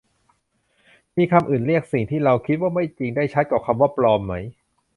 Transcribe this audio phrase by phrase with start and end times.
[1.17, 4.33] มีคำอื่นเรียกสิ่งที่เราคิดว่าไม่จริงได้ชัดกว่าคำว่า ปลอม ไหม